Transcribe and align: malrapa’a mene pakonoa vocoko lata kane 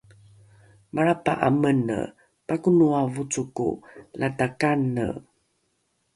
malrapa’a 0.93 1.49
mene 1.61 1.97
pakonoa 2.47 3.01
vocoko 3.13 3.67
lata 4.19 4.45
kane 4.59 5.07